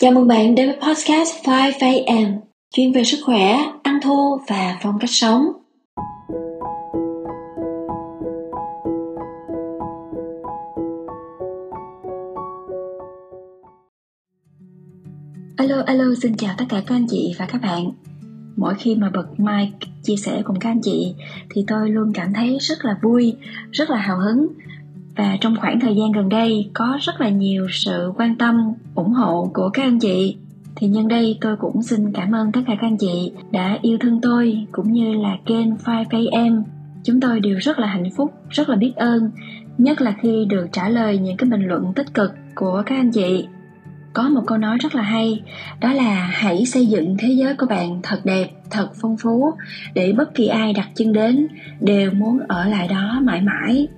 Chào 0.00 0.12
mừng 0.12 0.28
bạn 0.28 0.54
đến 0.54 0.68
với 0.68 0.76
podcast 0.76 1.44
5am, 1.44 2.38
chuyên 2.74 2.92
về 2.92 3.04
sức 3.04 3.18
khỏe, 3.24 3.56
ăn 3.82 3.98
thô 4.02 4.40
và 4.48 4.78
phong 4.82 4.98
cách 5.00 5.10
sống. 5.10 5.52
Alo 15.56 15.82
alo, 15.86 16.04
xin 16.22 16.36
chào 16.36 16.54
tất 16.58 16.64
cả 16.68 16.82
các 16.86 16.94
anh 16.94 17.06
chị 17.08 17.34
và 17.38 17.46
các 17.46 17.62
bạn. 17.62 17.90
Mỗi 18.56 18.74
khi 18.78 18.94
mà 18.94 19.10
bật 19.14 19.26
mic 19.38 19.88
chia 20.02 20.16
sẻ 20.16 20.42
cùng 20.44 20.58
các 20.60 20.70
anh 20.70 20.80
chị 20.82 21.14
thì 21.50 21.64
tôi 21.66 21.90
luôn 21.90 22.12
cảm 22.14 22.32
thấy 22.34 22.58
rất 22.60 22.84
là 22.84 22.98
vui, 23.02 23.36
rất 23.72 23.90
là 23.90 23.96
hào 23.96 24.18
hứng 24.18 24.46
và 25.16 25.36
trong 25.40 25.56
khoảng 25.56 25.80
thời 25.80 25.96
gian 25.96 26.12
gần 26.12 26.28
đây, 26.28 26.70
có 26.74 26.98
rất 27.00 27.20
là 27.20 27.28
nhiều 27.28 27.66
sự 27.70 28.12
quan 28.16 28.36
tâm, 28.36 28.72
ủng 28.94 29.12
hộ 29.12 29.50
của 29.54 29.70
các 29.72 29.82
anh 29.82 29.98
chị. 29.98 30.36
Thì 30.76 30.88
nhân 30.88 31.08
đây, 31.08 31.38
tôi 31.40 31.56
cũng 31.56 31.82
xin 31.82 32.12
cảm 32.12 32.34
ơn 32.34 32.52
tất 32.52 32.60
cả 32.66 32.74
các 32.80 32.86
anh 32.86 32.96
chị 32.96 33.32
đã 33.50 33.78
yêu 33.82 33.98
thương 34.00 34.20
tôi, 34.20 34.66
cũng 34.72 34.92
như 34.92 35.12
là 35.12 35.36
kênh 35.46 35.74
5am 35.74 36.62
chúng 37.04 37.20
tôi 37.20 37.40
đều 37.40 37.56
rất 37.56 37.78
là 37.78 37.86
hạnh 37.86 38.10
phúc, 38.16 38.30
rất 38.50 38.68
là 38.68 38.76
biết 38.76 38.92
ơn, 38.96 39.30
nhất 39.78 40.00
là 40.00 40.14
khi 40.22 40.44
được 40.48 40.66
trả 40.72 40.88
lời 40.88 41.18
những 41.18 41.36
cái 41.36 41.50
bình 41.50 41.62
luận 41.62 41.92
tích 41.96 42.14
cực 42.14 42.32
của 42.54 42.82
các 42.86 42.96
anh 42.96 43.10
chị. 43.10 43.46
Có 44.12 44.28
một 44.28 44.42
câu 44.46 44.58
nói 44.58 44.78
rất 44.78 44.94
là 44.94 45.02
hay, 45.02 45.42
đó 45.80 45.92
là 45.92 46.30
hãy 46.32 46.66
xây 46.66 46.86
dựng 46.86 47.16
thế 47.18 47.28
giới 47.28 47.54
của 47.54 47.66
bạn 47.66 48.00
thật 48.02 48.20
đẹp, 48.24 48.50
thật 48.70 48.88
phong 49.00 49.16
phú, 49.16 49.52
để 49.94 50.12
bất 50.12 50.34
kỳ 50.34 50.46
ai 50.46 50.72
đặt 50.72 50.88
chân 50.94 51.12
đến 51.12 51.46
đều 51.80 52.10
muốn 52.10 52.38
ở 52.48 52.68
lại 52.68 52.88
đó 52.88 53.20
mãi 53.22 53.40
mãi 53.40 53.88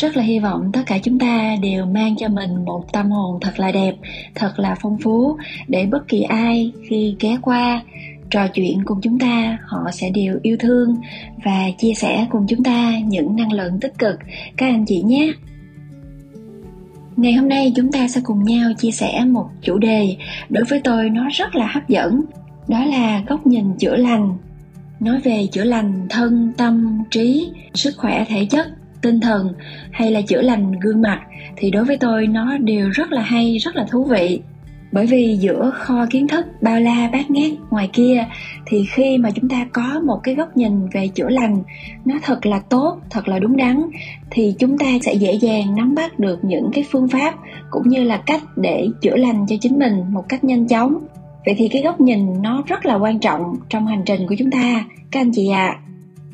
rất 0.00 0.16
là 0.16 0.22
hy 0.22 0.38
vọng 0.38 0.70
tất 0.72 0.80
cả 0.86 0.98
chúng 1.02 1.18
ta 1.18 1.56
đều 1.62 1.86
mang 1.86 2.16
cho 2.16 2.28
mình 2.28 2.64
một 2.64 2.92
tâm 2.92 3.10
hồn 3.10 3.38
thật 3.40 3.60
là 3.60 3.72
đẹp, 3.72 3.94
thật 4.34 4.58
là 4.58 4.76
phong 4.80 4.98
phú, 4.98 5.36
để 5.68 5.86
bất 5.86 6.08
kỳ 6.08 6.22
ai 6.22 6.72
khi 6.88 7.16
ghé 7.20 7.36
qua, 7.42 7.82
trò 8.30 8.48
chuyện 8.48 8.82
cùng 8.84 9.00
chúng 9.02 9.18
ta, 9.18 9.58
họ 9.66 9.90
sẽ 9.92 10.10
đều 10.10 10.38
yêu 10.42 10.56
thương 10.60 10.96
và 11.44 11.70
chia 11.78 11.94
sẻ 11.94 12.26
cùng 12.30 12.46
chúng 12.48 12.64
ta 12.64 12.98
những 12.98 13.36
năng 13.36 13.52
lượng 13.52 13.80
tích 13.80 13.98
cực. 13.98 14.18
Các 14.56 14.66
anh 14.66 14.84
chị 14.86 15.02
nhé! 15.02 15.32
Ngày 17.16 17.32
hôm 17.32 17.48
nay 17.48 17.72
chúng 17.76 17.92
ta 17.92 18.08
sẽ 18.08 18.20
cùng 18.24 18.44
nhau 18.44 18.70
chia 18.78 18.90
sẻ 18.90 19.24
một 19.24 19.48
chủ 19.62 19.78
đề 19.78 20.16
đối 20.48 20.64
với 20.64 20.80
tôi 20.84 21.10
nó 21.10 21.28
rất 21.32 21.54
là 21.54 21.66
hấp 21.66 21.88
dẫn, 21.88 22.22
đó 22.68 22.84
là 22.84 23.22
góc 23.26 23.46
nhìn 23.46 23.74
chữa 23.78 23.96
lành. 23.96 24.38
Nói 25.00 25.20
về 25.20 25.46
chữa 25.52 25.64
lành 25.64 26.06
thân, 26.08 26.52
tâm, 26.56 27.02
trí, 27.10 27.50
sức 27.74 27.94
khỏe, 27.96 28.24
thể 28.28 28.44
chất 28.44 28.66
tinh 29.02 29.20
thần 29.20 29.52
hay 29.90 30.10
là 30.10 30.20
chữa 30.20 30.42
lành 30.42 30.72
gương 30.80 31.02
mặt 31.02 31.20
thì 31.56 31.70
đối 31.70 31.84
với 31.84 31.96
tôi 31.96 32.26
nó 32.26 32.58
đều 32.58 32.90
rất 32.90 33.12
là 33.12 33.22
hay, 33.22 33.58
rất 33.58 33.76
là 33.76 33.86
thú 33.90 34.04
vị. 34.04 34.40
Bởi 34.92 35.06
vì 35.06 35.36
giữa 35.40 35.70
kho 35.74 36.06
kiến 36.10 36.28
thức, 36.28 36.46
bao 36.60 36.80
la, 36.80 37.08
bát 37.12 37.30
ngát 37.30 37.50
ngoài 37.70 37.90
kia 37.92 38.26
thì 38.66 38.84
khi 38.90 39.18
mà 39.18 39.30
chúng 39.30 39.48
ta 39.48 39.66
có 39.72 40.00
một 40.04 40.20
cái 40.22 40.34
góc 40.34 40.56
nhìn 40.56 40.88
về 40.92 41.08
chữa 41.08 41.28
lành, 41.28 41.62
nó 42.04 42.14
thật 42.22 42.46
là 42.46 42.60
tốt, 42.68 43.00
thật 43.10 43.28
là 43.28 43.38
đúng 43.38 43.56
đắn, 43.56 43.82
thì 44.30 44.54
chúng 44.58 44.78
ta 44.78 44.86
sẽ 45.02 45.14
dễ 45.14 45.32
dàng 45.32 45.74
nắm 45.76 45.94
bắt 45.94 46.18
được 46.18 46.44
những 46.44 46.70
cái 46.72 46.84
phương 46.90 47.08
pháp 47.08 47.34
cũng 47.70 47.88
như 47.88 48.04
là 48.04 48.16
cách 48.26 48.42
để 48.56 48.88
chữa 49.00 49.16
lành 49.16 49.46
cho 49.48 49.56
chính 49.60 49.78
mình 49.78 49.94
một 50.08 50.24
cách 50.28 50.44
nhanh 50.44 50.66
chóng. 50.66 50.94
Vậy 51.46 51.54
thì 51.58 51.68
cái 51.68 51.82
góc 51.82 52.00
nhìn 52.00 52.42
nó 52.42 52.62
rất 52.66 52.86
là 52.86 52.94
quan 52.94 53.18
trọng 53.18 53.54
trong 53.68 53.86
hành 53.86 54.02
trình 54.06 54.26
của 54.28 54.34
chúng 54.38 54.50
ta, 54.50 54.84
các 55.10 55.20
anh 55.20 55.32
chị 55.32 55.48
ạ. 55.48 55.66
à 55.66 55.89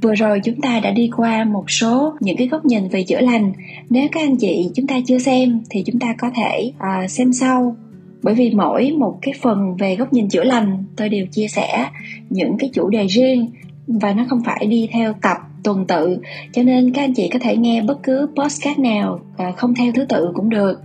Vừa 0.06 0.14
rồi 0.14 0.40
chúng 0.44 0.60
ta 0.60 0.80
đã 0.80 0.90
đi 0.90 1.10
qua 1.16 1.44
một 1.44 1.70
số 1.70 2.14
những 2.20 2.36
cái 2.36 2.46
góc 2.46 2.64
nhìn 2.64 2.88
về 2.88 3.02
chữa 3.02 3.20
lành. 3.20 3.52
Nếu 3.90 4.08
các 4.12 4.20
anh 4.20 4.36
chị 4.36 4.70
chúng 4.74 4.86
ta 4.86 5.00
chưa 5.06 5.18
xem 5.18 5.60
thì 5.70 5.82
chúng 5.86 5.98
ta 5.98 6.14
có 6.18 6.30
thể 6.34 6.72
uh, 6.76 7.10
xem 7.10 7.32
sau. 7.32 7.76
Bởi 8.22 8.34
vì 8.34 8.50
mỗi 8.50 8.92
một 8.98 9.18
cái 9.22 9.34
phần 9.40 9.76
về 9.76 9.96
góc 9.96 10.12
nhìn 10.12 10.28
chữa 10.28 10.44
lành 10.44 10.84
tôi 10.96 11.08
đều 11.08 11.26
chia 11.26 11.48
sẻ 11.48 11.88
những 12.30 12.56
cái 12.58 12.70
chủ 12.72 12.88
đề 12.88 13.06
riêng 13.06 13.50
và 13.86 14.12
nó 14.12 14.24
không 14.28 14.42
phải 14.44 14.66
đi 14.66 14.88
theo 14.92 15.12
tập 15.22 15.36
tuần 15.64 15.86
tự 15.86 16.18
cho 16.52 16.62
nên 16.62 16.92
các 16.92 17.02
anh 17.02 17.14
chị 17.14 17.28
có 17.32 17.38
thể 17.38 17.56
nghe 17.56 17.82
bất 17.82 18.02
cứ 18.02 18.28
podcast 18.36 18.78
nào 18.78 19.20
uh, 19.48 19.56
không 19.56 19.74
theo 19.74 19.92
thứ 19.94 20.04
tự 20.04 20.32
cũng 20.34 20.50
được 20.50 20.80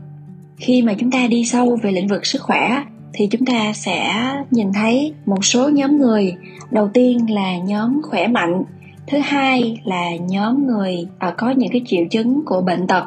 khi 0.58 0.82
mà 0.82 0.94
chúng 0.94 1.12
ta 1.12 1.28
đi 1.28 1.46
sâu 1.46 1.78
về 1.84 1.92
lĩnh 1.92 2.08
vực 2.08 2.26
sức 2.26 2.42
khỏe 2.42 2.84
thì 3.14 3.28
chúng 3.28 3.46
ta 3.46 3.74
sẽ 3.74 4.14
nhìn 4.52 4.74
thấy 4.74 5.14
một 5.26 5.46
số 5.46 5.70
nhóm 5.70 5.98
người 5.98 6.36
đầu 6.72 6.90
tiên 6.94 7.32
là 7.32 7.58
nhóm 7.58 8.02
khỏe 8.04 8.28
mạnh 8.28 8.64
thứ 9.12 9.18
hai 9.18 9.82
là 9.84 10.16
nhóm 10.16 10.68
người 10.68 11.08
à, 11.20 11.34
có 11.38 11.50
những 11.50 11.70
cái 11.72 11.82
triệu 11.86 12.06
chứng 12.12 12.42
của 12.46 12.62
bệnh 12.62 12.88
tật. 12.88 13.04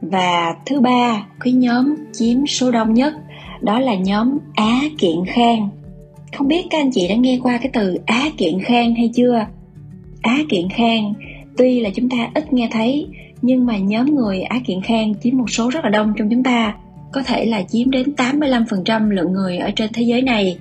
Và 0.00 0.54
thứ 0.66 0.80
ba, 0.80 1.26
cái 1.40 1.52
nhóm 1.52 1.94
chiếm 2.12 2.46
số 2.46 2.70
đông 2.70 2.94
nhất, 2.94 3.14
đó 3.60 3.80
là 3.80 3.94
nhóm 3.94 4.38
á 4.54 4.80
kiện 4.98 5.24
khang. 5.26 5.68
Không 6.36 6.48
biết 6.48 6.66
các 6.70 6.78
anh 6.78 6.90
chị 6.90 7.08
đã 7.08 7.14
nghe 7.14 7.38
qua 7.42 7.58
cái 7.58 7.70
từ 7.72 7.98
á 8.06 8.30
kiện 8.36 8.60
khang 8.60 8.94
hay 8.94 9.10
chưa? 9.14 9.46
Á 10.22 10.38
kiện 10.48 10.68
khang, 10.68 11.14
tuy 11.56 11.80
là 11.80 11.90
chúng 11.94 12.08
ta 12.08 12.30
ít 12.34 12.52
nghe 12.52 12.68
thấy, 12.72 13.06
nhưng 13.42 13.66
mà 13.66 13.78
nhóm 13.78 14.14
người 14.14 14.40
á 14.42 14.60
kiện 14.66 14.82
khang 14.82 15.14
chiếm 15.22 15.38
một 15.38 15.50
số 15.50 15.70
rất 15.70 15.84
là 15.84 15.90
đông 15.90 16.12
trong 16.16 16.30
chúng 16.30 16.42
ta, 16.42 16.74
có 17.12 17.22
thể 17.22 17.44
là 17.44 17.62
chiếm 17.62 17.90
đến 17.90 18.12
85% 18.16 19.10
lượng 19.10 19.32
người 19.32 19.58
ở 19.58 19.70
trên 19.76 19.90
thế 19.92 20.02
giới 20.02 20.22
này. 20.22 20.58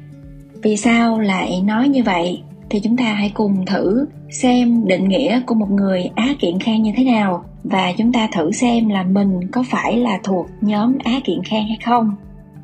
Vì 0.62 0.78
sao 0.78 1.20
lại 1.20 1.62
nói 1.62 1.90
như 1.90 2.04
vậy? 2.04 2.42
Thì 2.70 2.80
chúng 2.80 2.98
ta 2.98 3.14
hãy 3.14 3.32
cùng 3.34 3.66
thử 3.66 4.06
xem 4.32 4.88
định 4.88 5.10
nghĩa 5.10 5.42
của 5.46 5.56
một 5.56 5.72
người 5.72 6.10
á 6.16 6.28
kiện 6.40 6.60
khang 6.60 6.84
như 6.84 6.92
thế 6.98 7.04
nào 7.04 7.46
và 7.64 7.92
chúng 7.98 8.14
ta 8.14 8.28
thử 8.32 8.52
xem 8.52 8.90
là 8.90 9.04
mình 9.04 9.40
có 9.52 9.64
phải 9.70 9.98
là 9.98 10.20
thuộc 10.24 10.48
nhóm 10.62 10.98
á 11.04 11.20
kiện 11.24 11.44
khang 11.44 11.68
hay 11.68 11.78
không. 11.86 12.16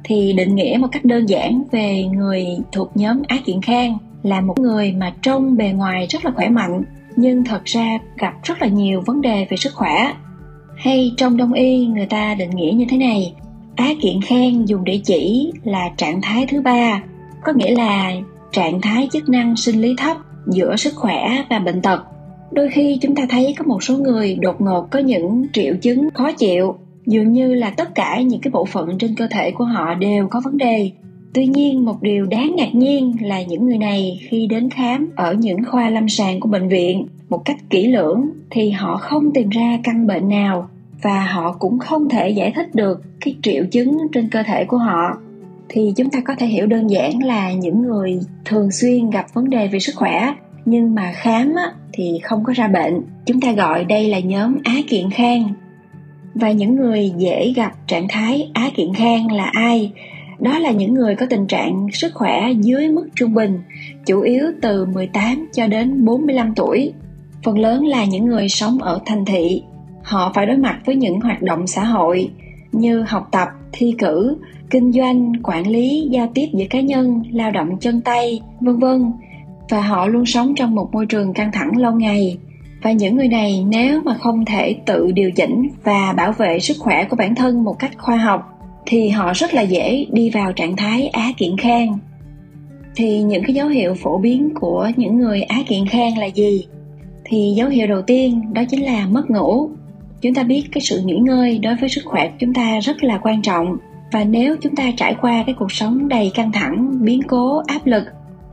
Thì 0.04 0.34
định 0.34 0.56
nghĩa 0.56 0.78
một 0.82 0.88
cách 0.92 1.06
đơn 1.06 1.30
giản 1.30 1.64
về 1.72 2.04
người 2.04 2.46
thuộc 2.72 2.92
nhóm 2.96 3.22
á 3.28 3.38
kiện 3.46 3.62
khang 3.62 3.98
là 4.24 4.42
một 4.42 4.60
người 4.60 4.92
mà 4.92 5.14
trông 5.22 5.58
bề 5.58 5.72
ngoài 5.72 6.08
rất 6.10 6.26
là 6.26 6.32
khỏe 6.36 6.50
mạnh, 6.50 6.84
nhưng 7.16 7.44
thật 7.44 7.66
ra 7.66 7.98
gặp 8.18 8.34
rất 8.44 8.62
là 8.62 8.68
nhiều 8.68 9.02
vấn 9.06 9.22
đề 9.22 9.48
về 9.50 9.58
sức 9.58 9.74
khỏe. 9.74 10.14
Hay 10.78 11.12
trong 11.18 11.38
đông 11.38 11.54
y, 11.54 11.86
người 11.86 12.06
ta 12.06 12.36
định 12.36 12.50
nghĩa 12.50 12.72
như 12.72 12.86
thế 12.90 12.98
này, 12.98 13.34
á 13.76 13.90
kiện 14.02 14.22
khang 14.22 14.68
dùng 14.68 14.84
để 14.84 15.02
chỉ 15.04 15.52
là 15.64 15.90
trạng 15.98 16.22
thái 16.22 16.46
thứ 16.48 16.62
ba, 16.62 17.04
có 17.44 17.54
nghĩa 17.56 17.76
là 17.76 18.12
trạng 18.52 18.82
thái 18.82 19.08
chức 19.14 19.30
năng 19.30 19.56
sinh 19.56 19.82
lý 19.82 19.96
thấp 19.98 20.18
giữa 20.48 20.76
sức 20.76 20.94
khỏe 20.96 21.44
và 21.50 21.60
bệnh 21.60 21.82
tật. 21.82 22.00
Đôi 22.52 22.70
khi 22.70 22.98
chúng 23.02 23.16
ta 23.16 23.24
thấy 23.30 23.56
có 23.58 23.66
một 23.68 23.84
số 23.84 23.98
người 23.98 24.36
đột 24.42 24.62
ngột 24.62 24.88
có 24.92 25.00
những 25.00 25.46
triệu 25.54 25.76
chứng 25.82 26.10
khó 26.14 26.32
chịu, 26.32 26.76
dường 27.06 27.32
như 27.32 27.54
là 27.54 27.70
tất 27.70 27.96
cả 27.96 28.22
những 28.22 28.42
cái 28.42 28.52
bộ 28.52 28.66
phận 28.66 28.98
trên 28.98 29.16
cơ 29.16 29.28
thể 29.32 29.52
của 29.52 29.64
họ 29.64 29.94
đều 29.94 30.28
có 30.28 30.42
vấn 30.44 30.58
đề. 30.58 30.92
Tuy 31.34 31.48
nhiên, 31.48 31.86
một 31.86 32.02
điều 32.02 32.26
đáng 32.26 32.56
ngạc 32.58 32.76
nhiên 32.76 33.16
là 33.22 33.44
những 33.44 33.66
người 33.66 33.78
này 33.78 34.20
khi 34.30 34.48
đến 34.48 34.70
khám 34.70 35.10
ở 35.16 35.34
những 35.34 35.66
khoa 35.66 35.90
lâm 35.90 36.10
sàng 36.10 36.40
của 36.40 36.50
bệnh 36.50 36.68
viện, 36.68 37.08
một 37.30 37.46
cách 37.46 37.58
kỹ 37.70 37.88
lưỡng 37.88 38.30
thì 38.50 38.72
họ 38.72 38.98
không 38.98 39.34
tìm 39.34 39.50
ra 39.50 39.80
căn 39.84 40.08
bệnh 40.08 40.30
nào 40.30 40.70
và 41.02 41.26
họ 41.26 41.56
cũng 41.60 41.80
không 41.80 42.10
thể 42.10 42.30
giải 42.30 42.52
thích 42.56 42.76
được 42.76 43.02
cái 43.22 43.36
triệu 43.42 43.66
chứng 43.72 43.98
trên 44.14 44.30
cơ 44.30 44.44
thể 44.44 44.66
của 44.66 44.78
họ 44.78 45.18
thì 45.70 45.94
chúng 45.96 46.10
ta 46.10 46.20
có 46.26 46.36
thể 46.40 46.46
hiểu 46.46 46.68
đơn 46.68 46.88
giản 46.90 47.24
là 47.24 47.54
những 47.54 47.82
người 47.82 48.20
thường 48.46 48.72
xuyên 48.72 49.10
gặp 49.10 49.26
vấn 49.34 49.50
đề 49.50 49.68
về 49.68 49.80
sức 49.80 49.96
khỏe 49.96 50.34
nhưng 50.66 50.96
mà 50.96 51.12
khám 51.16 51.56
á, 51.56 51.72
thì 51.94 52.20
không 52.24 52.44
có 52.44 52.54
ra 52.54 52.68
bệnh 52.68 53.02
chúng 53.26 53.42
ta 53.42 53.52
gọi 53.52 53.86
đây 53.86 54.10
là 54.10 54.20
nhóm 54.20 54.58
á 54.64 54.76
kiện 54.88 55.10
khang 55.10 55.54
và 56.34 56.52
những 56.52 56.76
người 56.76 57.12
dễ 57.18 57.54
gặp 57.56 57.88
trạng 57.88 58.08
thái 58.10 58.52
á 58.54 58.70
kiện 58.76 58.94
khang 58.94 59.32
là 59.32 59.52
ai 59.54 59.92
đó 60.40 60.60
là 60.60 60.72
những 60.72 60.94
người 60.94 61.16
có 61.16 61.26
tình 61.30 61.48
trạng 61.48 61.88
sức 61.94 62.14
khỏe 62.14 62.52
dưới 62.62 62.90
mức 62.90 63.08
trung 63.16 63.34
bình, 63.34 63.62
chủ 64.06 64.22
yếu 64.22 64.46
từ 64.62 64.86
18 64.86 65.48
cho 65.54 65.68
đến 65.68 66.06
45 66.06 66.54
tuổi. 66.56 66.94
Phần 67.44 67.60
lớn 67.60 67.86
là 67.86 68.06
những 68.06 68.26
người 68.26 68.50
sống 68.50 68.82
ở 68.82 69.00
thành 69.06 69.26
thị. 69.26 69.64
Họ 70.04 70.32
phải 70.36 70.46
đối 70.46 70.58
mặt 70.58 70.80
với 70.86 70.96
những 70.96 71.20
hoạt 71.20 71.42
động 71.42 71.68
xã 71.68 71.84
hội 71.84 72.30
như 72.72 73.02
học 73.02 73.28
tập, 73.32 73.48
thi 73.76 73.94
cử, 73.98 74.38
kinh 74.70 74.92
doanh 74.92 75.34
quản 75.44 75.68
lý 75.68 76.08
giao 76.12 76.32
tiếp 76.34 76.48
giữa 76.54 76.66
cá 76.70 76.82
nhân 76.82 77.24
lao 77.32 77.52
động 77.52 77.78
chân 77.80 78.02
tay 78.02 78.42
vân 78.60 78.80
vân. 78.80 79.12
Và 79.70 79.82
họ 79.82 80.08
luôn 80.08 80.26
sống 80.26 80.54
trong 80.56 80.76
một 80.76 80.90
môi 80.92 81.06
trường 81.06 81.34
căng 81.34 81.52
thẳng 81.52 81.78
lâu 81.78 81.92
ngày. 81.92 82.38
Và 82.84 82.92
những 82.92 83.16
người 83.16 83.28
này 83.28 83.66
nếu 83.68 84.02
mà 84.02 84.14
không 84.14 84.46
thể 84.46 84.76
tự 84.86 85.12
điều 85.12 85.32
chỉnh 85.32 85.68
và 85.84 86.14
bảo 86.18 86.32
vệ 86.32 86.60
sức 86.60 86.78
khỏe 86.80 87.06
của 87.10 87.16
bản 87.16 87.36
thân 87.36 87.64
một 87.64 87.80
cách 87.80 87.92
khoa 87.98 88.18
học 88.18 88.42
thì 88.86 89.10
họ 89.10 89.34
rất 89.34 89.54
là 89.54 89.62
dễ 89.62 90.06
đi 90.12 90.30
vào 90.30 90.54
trạng 90.54 90.76
thái 90.76 91.08
á 91.08 91.32
kiện 91.38 91.58
khang. 91.58 91.98
Thì 92.96 93.22
những 93.22 93.44
cái 93.44 93.54
dấu 93.54 93.68
hiệu 93.68 93.94
phổ 93.94 94.18
biến 94.18 94.50
của 94.56 94.92
những 94.96 95.18
người 95.18 95.42
á 95.42 95.58
kiện 95.68 95.88
khang 95.88 96.18
là 96.18 96.26
gì? 96.26 96.66
Thì 97.26 97.54
dấu 97.58 97.70
hiệu 97.70 97.88
đầu 97.88 98.02
tiên 98.02 98.54
đó 98.54 98.64
chính 98.70 98.86
là 98.86 99.08
mất 99.08 99.30
ngủ 99.30 99.70
chúng 100.26 100.34
ta 100.34 100.44
biết 100.44 100.64
cái 100.72 100.82
sự 100.82 101.02
nghỉ 101.06 101.18
ngơi 101.18 101.60
đối 101.64 101.76
với 101.76 101.90
sức 101.90 102.02
khỏe 102.06 102.28
của 102.28 102.36
chúng 102.40 102.54
ta 102.54 102.80
rất 102.80 103.04
là 103.04 103.18
quan 103.18 103.42
trọng. 103.42 103.78
Và 104.12 104.24
nếu 104.24 104.56
chúng 104.62 104.76
ta 104.76 104.92
trải 104.98 105.16
qua 105.22 105.44
cái 105.46 105.56
cuộc 105.60 105.72
sống 105.72 106.08
đầy 106.08 106.32
căng 106.34 106.52
thẳng, 106.52 106.92
biến 107.02 107.22
cố, 107.28 107.62
áp 107.68 107.86
lực, 107.86 108.04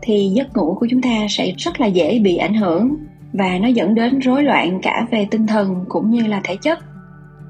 thì 0.03 0.31
giấc 0.35 0.57
ngủ 0.57 0.77
của 0.81 0.87
chúng 0.91 1.03
ta 1.03 1.27
sẽ 1.29 1.53
rất 1.57 1.81
là 1.81 1.87
dễ 1.87 2.19
bị 2.19 2.37
ảnh 2.37 2.55
hưởng. 2.55 2.95
Và 3.33 3.59
nó 3.59 3.69
dẫn 3.69 3.95
đến 3.95 4.19
rối 4.19 4.43
loạn 4.43 4.79
cả 4.83 5.07
về 5.11 5.27
tinh 5.31 5.47
thần 5.47 5.85
cũng 5.89 6.11
như 6.11 6.27
là 6.27 6.41
thể 6.45 6.57
chất. 6.57 6.79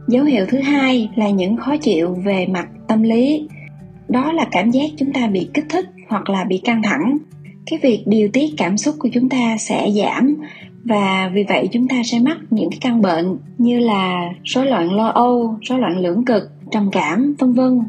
Dấu 0.08 0.24
hiệu 0.24 0.46
thứ 0.48 0.60
hai 0.60 1.10
là 1.16 1.30
những 1.30 1.56
khó 1.56 1.76
chịu 1.76 2.16
về 2.24 2.46
mặt 2.46 2.69
tâm 2.88 3.02
lý. 3.02 3.48
Đó 4.08 4.32
là 4.32 4.46
cảm 4.50 4.70
giác 4.70 4.90
chúng 4.96 5.12
ta 5.12 5.26
bị 5.26 5.48
kích 5.54 5.66
thích 5.69 5.86
hoặc 6.08 6.30
là 6.30 6.44
bị 6.44 6.58
căng 6.64 6.82
thẳng. 6.82 7.19
Cái 7.66 7.78
việc 7.82 8.02
điều 8.06 8.28
tiết 8.32 8.54
cảm 8.56 8.76
xúc 8.76 8.94
của 8.98 9.08
chúng 9.12 9.28
ta 9.28 9.56
sẽ 9.58 9.90
giảm 9.90 10.36
và 10.84 11.31
vì 11.34 11.44
vậy 11.49 11.69
chúng 11.73 11.88
ta 11.88 12.02
sẽ 12.05 12.19
mắc 12.19 12.38
những 12.50 12.70
cái 12.70 12.79
căn 12.81 13.02
bệnh 13.02 13.37
như 13.58 13.79
là 13.79 14.31
rối 14.44 14.67
loạn 14.67 14.93
lo 14.93 15.06
âu, 15.06 15.56
rối 15.61 15.79
loạn 15.79 15.99
lưỡng 15.99 16.25
cực, 16.25 16.43
trầm 16.70 16.90
cảm, 16.93 17.34
vân 17.38 17.52
vân. 17.52 17.81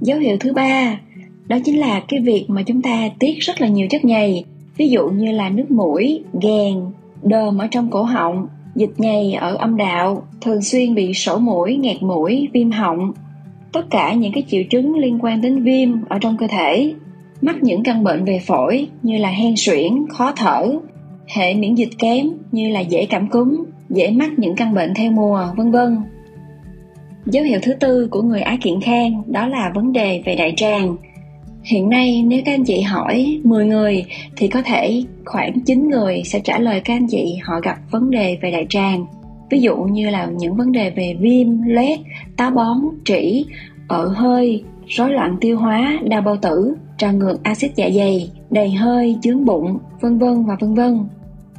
Dấu 0.00 0.18
hiệu 0.18 0.36
thứ 0.40 0.52
ba, 0.52 1.00
đó 1.46 1.58
chính 1.64 1.78
là 1.78 2.00
cái 2.08 2.20
việc 2.20 2.44
mà 2.48 2.62
chúng 2.62 2.82
ta 2.82 3.08
tiết 3.18 3.38
rất 3.38 3.60
là 3.60 3.68
nhiều 3.68 3.86
chất 3.90 4.04
nhầy, 4.04 4.44
ví 4.76 4.88
dụ 4.88 5.08
như 5.08 5.32
là 5.32 5.48
nước 5.48 5.70
mũi 5.70 6.24
gèn 6.42 6.74
đờm 7.22 7.58
ở 7.58 7.66
trong 7.66 7.90
cổ 7.90 8.02
họng, 8.02 8.46
dịch 8.74 8.92
nhầy 8.96 9.32
ở 9.32 9.54
âm 9.54 9.76
đạo, 9.76 10.22
thường 10.40 10.62
xuyên 10.62 10.94
bị 10.94 11.14
sổ 11.14 11.38
mũi, 11.38 11.76
nghẹt 11.76 12.02
mũi, 12.02 12.48
viêm 12.52 12.70
họng. 12.70 13.12
Tất 13.72 13.90
cả 13.90 14.14
những 14.14 14.32
cái 14.32 14.44
triệu 14.48 14.62
chứng 14.70 14.96
liên 14.96 15.18
quan 15.22 15.40
đến 15.40 15.62
viêm 15.62 16.04
ở 16.08 16.18
trong 16.18 16.36
cơ 16.36 16.46
thể, 16.46 16.94
mắc 17.42 17.56
những 17.62 17.82
căn 17.82 18.04
bệnh 18.04 18.24
về 18.24 18.40
phổi 18.46 18.88
như 19.02 19.18
là 19.18 19.28
hen 19.28 19.54
suyễn, 19.56 19.92
khó 20.08 20.32
thở 20.36 20.78
hệ 21.26 21.54
miễn 21.54 21.74
dịch 21.74 21.90
kém 21.98 22.26
như 22.52 22.68
là 22.68 22.80
dễ 22.80 23.06
cảm 23.06 23.28
cúm 23.28 23.64
dễ 23.90 24.10
mắc 24.10 24.30
những 24.36 24.56
căn 24.56 24.74
bệnh 24.74 24.94
theo 24.94 25.10
mùa 25.10 25.46
vân 25.56 25.70
vân 25.70 25.98
dấu 27.26 27.44
hiệu 27.44 27.58
thứ 27.62 27.74
tư 27.74 28.08
của 28.10 28.22
người 28.22 28.40
ái 28.40 28.58
kiện 28.62 28.80
khang 28.80 29.22
đó 29.26 29.46
là 29.46 29.72
vấn 29.74 29.92
đề 29.92 30.22
về 30.24 30.36
đại 30.36 30.54
tràng 30.56 30.96
Hiện 31.66 31.88
nay 31.88 32.22
nếu 32.26 32.42
các 32.44 32.54
anh 32.54 32.64
chị 32.64 32.80
hỏi 32.80 33.40
10 33.44 33.66
người 33.66 34.04
thì 34.36 34.48
có 34.48 34.62
thể 34.62 35.02
khoảng 35.24 35.60
9 35.60 35.88
người 35.90 36.22
sẽ 36.24 36.40
trả 36.40 36.58
lời 36.58 36.80
các 36.80 36.94
anh 36.94 37.06
chị 37.06 37.36
họ 37.42 37.60
gặp 37.60 37.78
vấn 37.90 38.10
đề 38.10 38.38
về 38.42 38.50
đại 38.50 38.66
tràng. 38.68 39.06
Ví 39.50 39.60
dụ 39.60 39.76
như 39.76 40.10
là 40.10 40.26
những 40.26 40.56
vấn 40.56 40.72
đề 40.72 40.90
về 40.90 41.14
viêm, 41.20 41.62
loét, 41.66 41.98
táo 42.36 42.50
bón, 42.50 42.76
trĩ, 43.04 43.44
ở 43.88 44.08
hơi, 44.08 44.62
rối 44.86 45.10
loạn 45.10 45.36
tiêu 45.40 45.58
hóa, 45.58 45.98
đau 46.08 46.20
bao 46.20 46.36
tử, 46.36 46.74
trào 46.98 47.12
ngược 47.12 47.42
axit 47.42 47.76
dạ 47.76 47.90
dày, 47.94 48.30
đầy 48.50 48.70
hơi, 48.70 49.16
chướng 49.22 49.44
bụng, 49.44 49.78
vân 50.00 50.18
vân 50.18 50.44
và 50.44 50.56
vân 50.60 50.74
vân. 50.74 50.98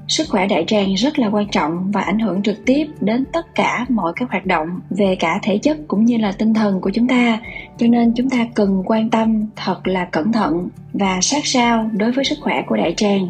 Sức 0.07 0.27
khỏe 0.30 0.48
đại 0.48 0.63
tràng 0.68 0.94
rất 0.94 1.19
là 1.19 1.30
quan 1.30 1.48
trọng 1.51 1.92
và 1.92 2.01
ảnh 2.01 2.19
hưởng 2.19 2.44
trực 2.44 2.65
tiếp 2.65 2.86
đến 3.01 3.25
tất 3.33 3.56
cả 3.56 3.86
mọi 3.89 4.13
các 4.15 4.31
hoạt 4.31 4.45
động 4.45 4.68
về 4.89 5.15
cả 5.15 5.39
thể 5.44 5.57
chất 5.57 5.77
cũng 5.88 6.06
như 6.06 6.18
là 6.18 6.31
tinh 6.31 6.54
thần 6.54 6.81
của 6.81 6.89
chúng 6.89 7.07
ta, 7.07 7.39
cho 7.77 7.88
nên 7.88 8.13
chúng 8.15 8.30
ta 8.30 8.48
cần 8.56 8.83
quan 8.86 9.09
tâm 9.09 9.45
thật 9.56 9.88
là 9.88 10.06
cẩn 10.06 10.31
thận 10.31 10.68
và 10.94 11.19
sát 11.21 11.45
sao 11.45 11.89
đối 11.94 12.12
với 12.12 12.25
sức 12.25 12.38
khỏe 12.42 12.63
của 12.68 12.77
đại 12.77 12.94
tràng. 12.98 13.27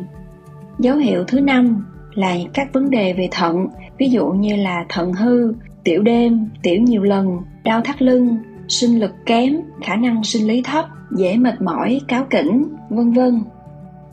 Dấu 0.79 0.97
hiệu 0.97 1.23
thứ 1.27 1.39
năm 1.39 1.85
là 2.13 2.35
các 2.53 2.73
vấn 2.73 2.89
đề 2.89 3.13
về 3.13 3.27
thận, 3.31 3.67
ví 3.97 4.09
dụ 4.09 4.27
như 4.27 4.55
là 4.55 4.85
thận 4.89 5.13
hư, 5.13 5.53
tiểu 5.83 6.01
đêm, 6.01 6.49
tiểu 6.61 6.81
nhiều 6.81 7.03
lần, 7.03 7.37
đau 7.63 7.81
thắt 7.81 8.01
lưng, 8.01 8.37
sinh 8.67 8.99
lực 8.99 9.11
kém, 9.25 9.57
khả 9.83 9.95
năng 9.95 10.23
sinh 10.23 10.47
lý 10.47 10.61
thấp, 10.61 10.85
dễ 11.17 11.37
mệt 11.37 11.61
mỏi, 11.61 12.01
cáo 12.07 12.23
kỉnh, 12.29 12.63
vân 12.89 13.11
vân. 13.11 13.41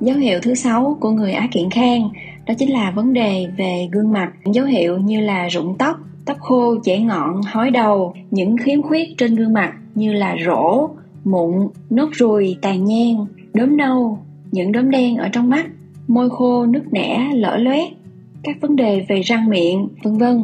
Dấu 0.00 0.16
hiệu 0.16 0.40
thứ 0.42 0.54
sáu 0.54 0.96
của 1.00 1.10
người 1.10 1.32
á 1.32 1.48
kiện 1.52 1.70
khang 1.70 2.08
đó 2.46 2.54
chính 2.58 2.72
là 2.72 2.90
vấn 2.90 3.12
đề 3.12 3.46
về 3.56 3.88
gương 3.92 4.12
mặt. 4.12 4.32
Những 4.44 4.54
dấu 4.54 4.64
hiệu 4.64 4.98
như 4.98 5.20
là 5.20 5.48
rụng 5.48 5.74
tóc 5.78 5.96
tóc 6.24 6.38
khô, 6.40 6.76
chẻ 6.82 6.98
ngọn, 6.98 7.40
hói 7.42 7.70
đầu, 7.70 8.14
những 8.30 8.56
khiếm 8.56 8.82
khuyết 8.82 9.08
trên 9.18 9.34
gương 9.34 9.52
mặt 9.52 9.72
như 9.94 10.12
là 10.12 10.36
rỗ, 10.46 10.88
mụn, 11.24 11.68
nốt 11.90 12.08
ruồi, 12.12 12.56
tàn 12.62 12.84
nhang, 12.84 13.26
đốm 13.54 13.76
nâu, 13.76 14.18
những 14.52 14.72
đốm 14.72 14.90
đen 14.90 15.16
ở 15.16 15.28
trong 15.28 15.50
mắt, 15.50 15.66
môi 16.08 16.30
khô 16.30 16.66
nước 16.66 16.92
nẻ, 16.92 17.30
lở 17.34 17.56
loét, 17.56 17.88
các 18.42 18.56
vấn 18.60 18.76
đề 18.76 19.06
về 19.08 19.20
răng 19.20 19.48
miệng, 19.48 19.88
vân 20.02 20.18
vân. 20.18 20.42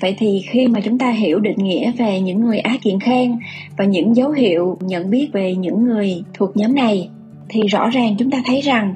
Vậy 0.00 0.14
thì 0.18 0.42
khi 0.50 0.66
mà 0.66 0.80
chúng 0.80 0.98
ta 0.98 1.10
hiểu 1.10 1.40
định 1.40 1.58
nghĩa 1.58 1.92
về 1.92 2.20
những 2.20 2.40
người 2.40 2.58
á 2.58 2.76
kiện 2.82 3.00
khang 3.00 3.38
và 3.76 3.84
những 3.84 4.16
dấu 4.16 4.30
hiệu 4.30 4.78
nhận 4.80 5.10
biết 5.10 5.28
về 5.32 5.54
những 5.54 5.84
người 5.84 6.22
thuộc 6.34 6.56
nhóm 6.56 6.74
này, 6.74 7.08
thì 7.48 7.62
rõ 7.62 7.90
ràng 7.90 8.16
chúng 8.18 8.30
ta 8.30 8.38
thấy 8.46 8.60
rằng 8.60 8.94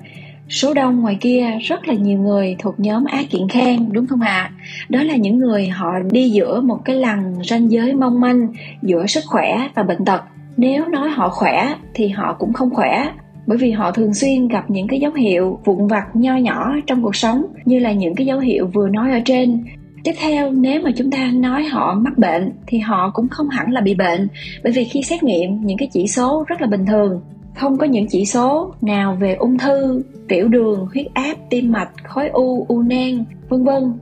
số 0.48 0.74
đông 0.74 1.00
ngoài 1.00 1.16
kia 1.20 1.46
rất 1.62 1.88
là 1.88 1.94
nhiều 1.94 2.18
người 2.18 2.56
thuộc 2.58 2.80
nhóm 2.80 3.04
á 3.04 3.22
kiện 3.30 3.48
khang, 3.48 3.92
đúng 3.92 4.06
không 4.06 4.20
ạ? 4.20 4.50
À? 4.50 4.50
đó 4.88 5.02
là 5.02 5.16
những 5.16 5.38
người 5.38 5.68
họ 5.68 5.92
đi 6.10 6.30
giữa 6.30 6.60
một 6.60 6.78
cái 6.84 6.96
lằn 6.96 7.34
ranh 7.44 7.70
giới 7.70 7.94
mong 7.94 8.20
manh 8.20 8.48
giữa 8.82 9.06
sức 9.06 9.24
khỏe 9.26 9.68
và 9.74 9.82
bệnh 9.82 10.04
tật. 10.04 10.22
Nếu 10.56 10.88
nói 10.88 11.08
họ 11.08 11.28
khỏe 11.28 11.74
thì 11.94 12.08
họ 12.08 12.36
cũng 12.38 12.52
không 12.52 12.70
khỏe, 12.70 13.10
bởi 13.46 13.58
vì 13.58 13.70
họ 13.70 13.90
thường 13.90 14.14
xuyên 14.14 14.48
gặp 14.48 14.70
những 14.70 14.88
cái 14.88 15.00
dấu 15.00 15.12
hiệu 15.12 15.58
vụn 15.64 15.86
vặt 15.86 16.16
nho 16.16 16.36
nhỏ 16.36 16.74
trong 16.86 17.02
cuộc 17.02 17.16
sống, 17.16 17.44
như 17.64 17.78
là 17.78 17.92
những 17.92 18.14
cái 18.14 18.26
dấu 18.26 18.38
hiệu 18.38 18.66
vừa 18.66 18.88
nói 18.88 19.12
ở 19.12 19.20
trên. 19.24 19.64
Tiếp 20.04 20.12
theo, 20.18 20.50
nếu 20.50 20.80
mà 20.82 20.90
chúng 20.96 21.10
ta 21.10 21.30
nói 21.34 21.64
họ 21.64 21.94
mắc 21.94 22.18
bệnh 22.18 22.52
thì 22.66 22.78
họ 22.78 23.10
cũng 23.14 23.28
không 23.28 23.48
hẳn 23.48 23.72
là 23.72 23.80
bị 23.80 23.94
bệnh, 23.94 24.28
bởi 24.64 24.72
vì 24.72 24.84
khi 24.84 25.02
xét 25.02 25.22
nghiệm, 25.22 25.66
những 25.66 25.78
cái 25.78 25.88
chỉ 25.92 26.06
số 26.06 26.44
rất 26.48 26.60
là 26.60 26.66
bình 26.66 26.86
thường 26.86 27.20
không 27.54 27.78
có 27.78 27.86
những 27.86 28.06
chỉ 28.08 28.26
số 28.26 28.74
nào 28.80 29.16
về 29.20 29.34
ung 29.34 29.58
thư, 29.58 30.02
tiểu 30.28 30.48
đường, 30.48 30.86
huyết 30.92 31.06
áp, 31.14 31.34
tim 31.50 31.72
mạch, 31.72 31.90
khối 32.04 32.28
u 32.28 32.64
u 32.68 32.82
nang, 32.82 33.24
vân 33.48 33.64
vân. 33.64 33.92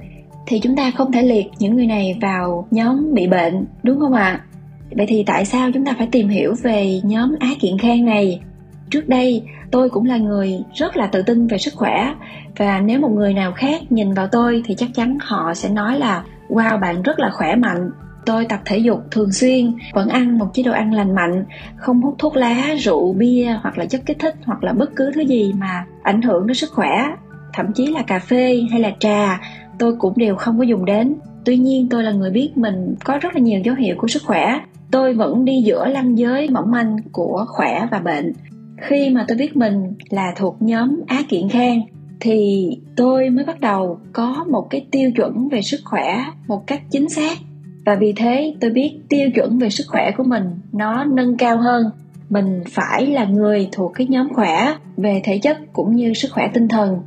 Thì 0.47 0.61
chúng 0.61 0.77
ta 0.77 0.91
không 0.91 1.13
thể 1.13 1.23
liệt 1.23 1.47
những 1.59 1.77
người 1.77 1.87
này 1.87 2.19
vào 2.21 2.67
nhóm 2.71 3.15
bị 3.15 3.27
bệnh, 3.27 3.65
đúng 3.83 4.01
không 4.01 4.13
ạ? 4.13 4.23
À? 4.23 4.45
vậy 4.97 5.07
thì 5.07 5.25
tại 5.27 5.45
sao 5.45 5.71
chúng 5.75 5.85
ta 5.85 5.95
phải 5.99 6.09
tìm 6.13 6.29
hiểu 6.29 6.55
về 6.63 7.01
nhóm 7.05 7.35
á 7.41 7.49
kiện 7.61 7.79
khang 7.79 8.05
này? 8.05 8.41
Trước 8.91 9.09
đây, 9.09 9.43
tôi 9.71 9.89
cũng 9.89 10.05
là 10.05 10.17
người 10.17 10.59
rất 10.75 10.97
là 10.97 11.07
tự 11.07 11.23
tin 11.23 11.47
về 11.47 11.59
sức 11.59 11.75
khỏe. 11.75 12.15
Và 12.57 12.81
nếu 12.81 13.01
một 13.01 13.11
người 13.11 13.35
nào 13.35 13.53
khác 13.53 13.93
nhìn 13.93 14.15
vào 14.15 14.27
tôi 14.27 14.63
thì 14.65 14.75
chắc 14.75 14.89
chắn 14.95 15.19
họ 15.21 15.55
sẽ 15.55 15.69
nói 15.69 15.99
là, 15.99 16.25
wow, 16.49 16.81
bạn 16.81 17.03
rất 17.03 17.19
là 17.19 17.31
khỏe 17.31 17.57
mạnh 17.57 17.91
tôi 18.27 18.45
tập 18.45 18.61
thể 18.65 18.79
dục 18.79 18.99
thường 19.11 19.33
xuyên, 19.33 19.75
vẫn 19.93 20.09
ăn 20.09 20.39
một 20.39 20.47
chế 20.55 20.63
độ 20.63 20.73
ăn 20.73 20.95
lành 20.95 21.15
mạnh, 21.15 21.45
không 21.77 22.03
hút 22.03 22.15
thuốc 22.19 22.37
lá, 22.37 22.75
rượu, 22.79 23.13
bia 23.13 23.59
hoặc 23.63 23.79
là 23.79 23.87
chất 23.87 24.03
kích 24.07 24.19
thích 24.19 24.35
hoặc 24.45 24.65
là 24.65 24.73
bất 24.73 24.91
cứ 24.97 25.11
thứ 25.15 25.21
gì 25.21 25.53
mà 25.59 25.87
ảnh 26.03 26.23
hưởng 26.23 26.47
đến 26.47 26.55
sức 26.55 26.71
khỏe, 26.73 27.13
thậm 27.53 27.73
chí 27.73 27.87
là 27.87 28.03
cà 28.03 28.19
phê 28.19 28.63
hay 28.71 28.81
là 28.81 28.91
trà, 28.99 29.41
tôi 29.79 29.97
cũng 29.99 30.13
đều 30.17 30.37
không 30.37 30.59
có 30.59 30.65
dùng 30.65 30.85
đến. 30.85 31.15
Tuy 31.45 31.57
nhiên, 31.57 31.89
tôi 31.89 32.03
là 32.03 32.13
người 32.13 32.31
biết 32.31 32.51
mình 32.57 32.95
có 33.05 33.19
rất 33.19 33.35
là 33.35 33.41
nhiều 33.41 33.61
dấu 33.65 33.75
hiệu 33.75 33.97
của 33.99 34.09
sức 34.09 34.23
khỏe. 34.27 34.61
Tôi 34.91 35.15
vẫn 35.15 35.45
đi 35.45 35.63
giữa 35.65 35.91
ranh 35.95 36.19
giới 36.19 36.51
mỏng 36.51 36.71
manh 36.71 36.97
của 37.13 37.45
khỏe 37.49 37.87
và 37.91 37.99
bệnh. 37.99 38.33
Khi 38.81 39.11
mà 39.11 39.25
tôi 39.29 39.39
biết 39.39 39.57
mình 39.57 39.95
là 40.11 40.33
thuộc 40.37 40.57
nhóm 40.61 41.01
á 41.07 41.23
kiện 41.29 41.49
khang, 41.49 41.81
thì 42.21 42.69
tôi 42.97 43.31
mới 43.31 43.45
bắt 43.45 43.61
đầu 43.61 43.99
có 44.13 44.45
một 44.51 44.67
cái 44.71 44.87
tiêu 44.91 45.11
chuẩn 45.17 45.49
về 45.49 45.63
sức 45.63 45.81
khỏe 45.85 46.25
một 46.47 46.67
cách 46.67 46.83
chính 46.91 47.09
xác 47.09 47.39
và 47.85 47.95
vì 47.95 48.13
thế 48.13 48.55
tôi 48.61 48.71
biết 48.71 49.01
tiêu 49.09 49.31
chuẩn 49.35 49.59
về 49.59 49.71
sức 49.71 49.85
khỏe 49.89 50.11
của 50.17 50.25
mình 50.25 50.45
nó 50.73 51.05
nâng 51.05 51.37
cao 51.37 51.57
hơn. 51.57 51.91
Mình 52.31 52.63
phải 52.71 53.07
là 53.07 53.25
người 53.25 53.69
thuộc 53.73 53.93
cái 53.95 54.07
nhóm 54.07 54.35
khỏe 54.35 54.75
về 54.97 55.21
thể 55.25 55.39
chất 55.39 55.59
cũng 55.73 55.97
như 55.97 56.15
sức 56.15 56.29
khỏe 56.33 56.49
tinh 56.55 56.69
thần. 56.69 57.01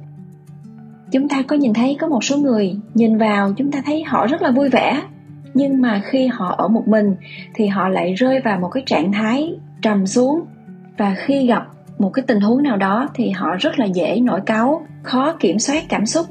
Chúng 1.12 1.30
ta 1.30 1.42
có 1.42 1.56
nhìn 1.56 1.74
thấy 1.74 1.98
có 2.00 2.08
một 2.08 2.24
số 2.24 2.38
người 2.38 2.76
nhìn 2.94 3.18
vào 3.18 3.54
chúng 3.58 3.72
ta 3.72 3.82
thấy 3.86 4.04
họ 4.04 4.28
rất 4.28 4.42
là 4.42 4.52
vui 4.52 4.70
vẻ. 4.70 5.02
Nhưng 5.54 5.82
mà 5.82 6.02
khi 6.06 6.28
họ 6.28 6.56
ở 6.58 6.68
một 6.68 6.88
mình 6.88 7.16
thì 7.54 7.68
họ 7.68 7.90
lại 7.90 8.14
rơi 8.14 8.42
vào 8.42 8.60
một 8.60 8.70
cái 8.70 8.84
trạng 8.86 9.12
thái 9.12 9.56
trầm 9.82 10.08
xuống. 10.08 10.42
Và 10.98 11.16
khi 11.18 11.48
gặp 11.48 11.68
một 11.98 12.10
cái 12.10 12.24
tình 12.28 12.42
huống 12.42 12.64
nào 12.64 12.78
đó 12.78 13.08
thì 13.14 13.30
họ 13.30 13.56
rất 13.60 13.80
là 13.80 13.86
dễ 13.86 14.20
nổi 14.20 14.42
cáu, 14.46 14.86
khó 15.04 15.34
kiểm 15.40 15.60
soát 15.60 15.84
cảm 15.90 16.06
xúc 16.06 16.26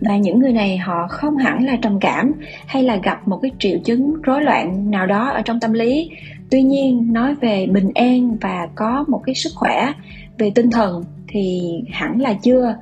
và 0.00 0.16
những 0.16 0.38
người 0.38 0.52
này 0.52 0.78
họ 0.78 1.06
không 1.08 1.36
hẳn 1.36 1.64
là 1.64 1.76
trầm 1.82 2.00
cảm 2.00 2.32
hay 2.66 2.82
là 2.82 2.96
gặp 2.96 3.28
một 3.28 3.38
cái 3.42 3.50
triệu 3.58 3.78
chứng 3.84 4.14
rối 4.22 4.42
loạn 4.42 4.90
nào 4.90 5.06
đó 5.06 5.30
ở 5.30 5.42
trong 5.42 5.60
tâm 5.60 5.72
lý. 5.72 6.10
Tuy 6.50 6.62
nhiên, 6.62 7.12
nói 7.12 7.34
về 7.34 7.66
bình 7.66 7.90
an 7.94 8.36
và 8.40 8.68
có 8.74 9.04
một 9.08 9.20
cái 9.26 9.34
sức 9.34 9.50
khỏe 9.54 9.92
về 10.38 10.50
tinh 10.54 10.70
thần 10.70 11.04
thì 11.28 11.60
hẳn 11.90 12.20
là 12.20 12.32
chưa. 12.32 12.74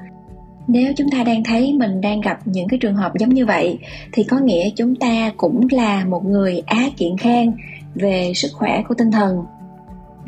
Nếu 0.68 0.92
chúng 0.96 1.10
ta 1.10 1.24
đang 1.24 1.44
thấy 1.44 1.72
mình 1.72 2.00
đang 2.00 2.20
gặp 2.20 2.38
những 2.44 2.68
cái 2.68 2.78
trường 2.78 2.94
hợp 2.94 3.12
giống 3.18 3.34
như 3.34 3.46
vậy, 3.46 3.78
thì 4.12 4.24
có 4.24 4.38
nghĩa 4.38 4.70
chúng 4.76 4.94
ta 4.96 5.32
cũng 5.36 5.66
là 5.70 6.04
một 6.04 6.24
người 6.24 6.62
á 6.66 6.88
kiện 6.96 7.16
khang 7.16 7.52
về 7.94 8.32
sức 8.34 8.48
khỏe 8.52 8.82
của 8.88 8.94
tinh 8.94 9.10
thần 9.10 9.44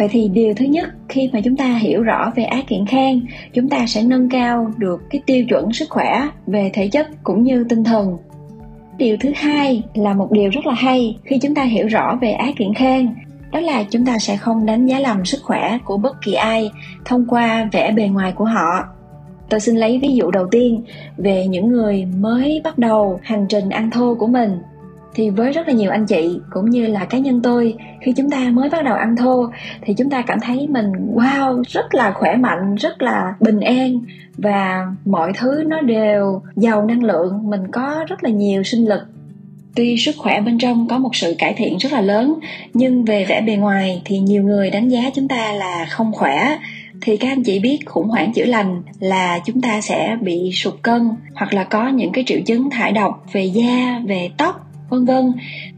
vậy 0.00 0.08
thì 0.12 0.28
điều 0.28 0.54
thứ 0.54 0.64
nhất, 0.64 0.88
khi 1.08 1.30
mà 1.32 1.40
chúng 1.40 1.56
ta 1.56 1.74
hiểu 1.74 2.02
rõ 2.02 2.32
về 2.36 2.42
ác 2.42 2.66
kiện 2.66 2.86
khang, 2.86 3.20
chúng 3.54 3.68
ta 3.68 3.86
sẽ 3.86 4.02
nâng 4.02 4.28
cao 4.28 4.72
được 4.76 5.02
cái 5.10 5.20
tiêu 5.26 5.44
chuẩn 5.48 5.72
sức 5.72 5.90
khỏe 5.90 6.28
về 6.46 6.70
thể 6.74 6.88
chất 6.88 7.08
cũng 7.22 7.42
như 7.42 7.64
tinh 7.68 7.84
thần. 7.84 8.16
Điều 8.98 9.16
thứ 9.20 9.32
hai 9.34 9.82
là 9.94 10.14
một 10.14 10.32
điều 10.32 10.50
rất 10.50 10.66
là 10.66 10.74
hay 10.74 11.18
khi 11.24 11.38
chúng 11.38 11.54
ta 11.54 11.62
hiểu 11.62 11.86
rõ 11.86 12.18
về 12.20 12.32
ác 12.32 12.54
kiện 12.56 12.74
khang, 12.74 13.14
đó 13.52 13.60
là 13.60 13.82
chúng 13.82 14.06
ta 14.06 14.18
sẽ 14.18 14.36
không 14.36 14.66
đánh 14.66 14.86
giá 14.86 15.00
lầm 15.00 15.24
sức 15.24 15.38
khỏe 15.42 15.78
của 15.84 15.96
bất 15.96 16.16
kỳ 16.24 16.32
ai 16.32 16.70
thông 17.04 17.26
qua 17.28 17.68
vẻ 17.72 17.92
bề 17.92 18.08
ngoài 18.08 18.32
của 18.32 18.44
họ. 18.44 18.84
Tôi 19.48 19.60
xin 19.60 19.76
lấy 19.76 19.98
ví 19.98 20.14
dụ 20.14 20.30
đầu 20.30 20.46
tiên 20.50 20.82
về 21.16 21.46
những 21.46 21.68
người 21.68 22.04
mới 22.04 22.60
bắt 22.64 22.78
đầu 22.78 23.20
hành 23.22 23.46
trình 23.48 23.70
ăn 23.70 23.90
thô 23.90 24.14
của 24.14 24.26
mình 24.26 24.58
thì 25.14 25.30
với 25.30 25.52
rất 25.52 25.68
là 25.68 25.72
nhiều 25.72 25.90
anh 25.90 26.06
chị 26.06 26.38
cũng 26.50 26.70
như 26.70 26.86
là 26.86 27.04
cá 27.04 27.18
nhân 27.18 27.40
tôi, 27.42 27.74
khi 28.00 28.12
chúng 28.16 28.30
ta 28.30 28.50
mới 28.52 28.68
bắt 28.68 28.84
đầu 28.84 28.94
ăn 28.94 29.16
thô, 29.16 29.46
thì 29.82 29.94
chúng 29.94 30.10
ta 30.10 30.22
cảm 30.22 30.40
thấy 30.40 30.66
mình, 30.70 30.92
wow, 31.14 31.62
rất 31.68 31.94
là 31.94 32.12
khỏe 32.12 32.36
mạnh, 32.36 32.74
rất 32.74 33.02
là 33.02 33.34
bình 33.40 33.60
an 33.60 34.00
và 34.36 34.86
mọi 35.04 35.32
thứ 35.38 35.62
nó 35.66 35.80
đều 35.80 36.42
giàu 36.56 36.86
năng 36.86 37.04
lượng, 37.04 37.50
mình 37.50 37.70
có 37.72 38.04
rất 38.08 38.24
là 38.24 38.30
nhiều 38.30 38.62
sinh 38.62 38.88
lực. 38.88 39.00
Tuy 39.74 39.96
sức 39.96 40.14
khỏe 40.18 40.40
bên 40.40 40.58
trong 40.58 40.88
có 40.88 40.98
một 40.98 41.16
sự 41.16 41.34
cải 41.38 41.54
thiện 41.56 41.76
rất 41.76 41.92
là 41.92 42.00
lớn, 42.00 42.34
nhưng 42.74 43.04
về 43.04 43.24
vẻ 43.24 43.40
bề 43.40 43.56
ngoài 43.56 44.02
thì 44.04 44.18
nhiều 44.18 44.42
người 44.42 44.70
đánh 44.70 44.88
giá 44.88 45.00
chúng 45.14 45.28
ta 45.28 45.52
là 45.52 45.86
không 45.90 46.12
khỏe. 46.12 46.58
Thì 47.00 47.16
các 47.16 47.28
anh 47.28 47.42
chị 47.42 47.58
biết 47.58 47.78
khủng 47.86 48.08
hoảng 48.08 48.32
chữa 48.32 48.44
lành 48.44 48.82
là 49.00 49.38
chúng 49.44 49.60
ta 49.60 49.80
sẽ 49.80 50.16
bị 50.20 50.50
sụt 50.52 50.74
cân 50.82 51.10
hoặc 51.34 51.54
là 51.54 51.64
có 51.64 51.88
những 51.88 52.12
cái 52.12 52.24
triệu 52.26 52.40
chứng 52.46 52.70
thải 52.70 52.92
độc 52.92 53.24
về 53.32 53.44
da, 53.44 54.00
về 54.06 54.30
tóc 54.36 54.69
vân 54.90 55.04
vân, 55.04 55.32